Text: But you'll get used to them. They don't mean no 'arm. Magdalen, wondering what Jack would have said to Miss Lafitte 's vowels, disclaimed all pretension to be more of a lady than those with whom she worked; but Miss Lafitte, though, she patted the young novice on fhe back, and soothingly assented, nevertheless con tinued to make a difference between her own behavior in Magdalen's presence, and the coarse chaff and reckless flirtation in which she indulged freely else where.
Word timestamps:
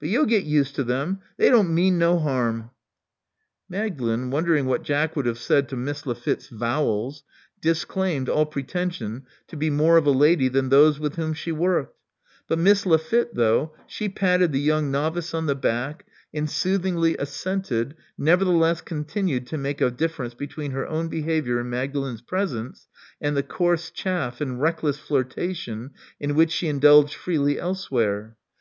But 0.00 0.08
you'll 0.08 0.26
get 0.26 0.42
used 0.42 0.74
to 0.74 0.82
them. 0.82 1.20
They 1.36 1.48
don't 1.50 1.72
mean 1.72 1.98
no 1.98 2.18
'arm. 2.18 2.70
Magdalen, 3.68 4.28
wondering 4.28 4.66
what 4.66 4.82
Jack 4.82 5.14
would 5.14 5.26
have 5.26 5.38
said 5.38 5.68
to 5.68 5.76
Miss 5.76 6.04
Lafitte 6.04 6.42
's 6.42 6.48
vowels, 6.48 7.22
disclaimed 7.60 8.28
all 8.28 8.44
pretension 8.44 9.24
to 9.46 9.56
be 9.56 9.70
more 9.70 9.96
of 9.96 10.04
a 10.04 10.10
lady 10.10 10.48
than 10.48 10.70
those 10.70 10.98
with 10.98 11.14
whom 11.14 11.32
she 11.32 11.52
worked; 11.52 11.94
but 12.48 12.58
Miss 12.58 12.86
Lafitte, 12.86 13.36
though, 13.36 13.72
she 13.86 14.08
patted 14.08 14.50
the 14.50 14.58
young 14.58 14.90
novice 14.90 15.32
on 15.32 15.46
fhe 15.46 15.60
back, 15.60 16.04
and 16.34 16.50
soothingly 16.50 17.16
assented, 17.16 17.94
nevertheless 18.18 18.80
con 18.80 19.04
tinued 19.04 19.46
to 19.46 19.56
make 19.58 19.80
a 19.80 19.92
difference 19.92 20.34
between 20.34 20.72
her 20.72 20.88
own 20.88 21.06
behavior 21.06 21.60
in 21.60 21.70
Magdalen's 21.70 22.20
presence, 22.22 22.88
and 23.20 23.36
the 23.36 23.44
coarse 23.44 23.92
chaff 23.92 24.40
and 24.40 24.60
reckless 24.60 24.98
flirtation 24.98 25.92
in 26.18 26.34
which 26.34 26.50
she 26.50 26.66
indulged 26.66 27.14
freely 27.14 27.60
else 27.60 27.88
where. 27.92 28.36